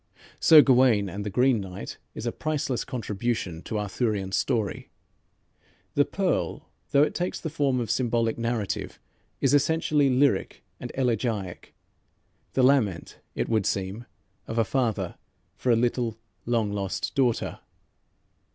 [0.39, 4.89] "Sir Gawayne and the Green Knight" is a priceless contribution to Arthurian story.
[5.93, 8.97] "The Pearl," though it takes the form of symbolic narrative,
[9.41, 11.73] is essentially lyric and elegiac,
[12.53, 14.07] the lament, it would seem,
[14.47, 15.17] of a father
[15.55, 17.59] for a little, long lost daughter.